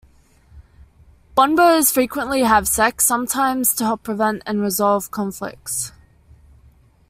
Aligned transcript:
Bonobos 1.37 1.93
frequently 1.93 2.41
have 2.41 2.67
sex, 2.67 3.05
sometimes 3.05 3.71
to 3.75 3.83
help 3.85 4.01
prevent 4.01 4.41
and 4.47 4.59
resolve 4.59 5.11
conflicts. 5.11 5.91